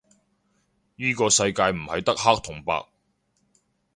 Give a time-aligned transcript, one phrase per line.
[0.95, 2.87] 依個世界唔係得黑同白